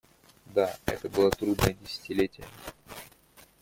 Да, 0.55 0.79
это 0.87 1.09
было 1.09 1.29
трудное 1.29 1.75
десятилетие. 1.75 2.47